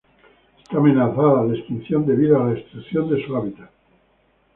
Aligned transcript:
Está 0.63 0.77
amenazada 0.79 1.45
de 1.45 1.59
extinción 1.59 2.07
debido 2.07 2.35
a 2.41 2.45
la 2.45 2.53
destrucción 2.55 3.07
de 3.11 3.23
su 3.23 3.35
hábitat. 3.35 3.69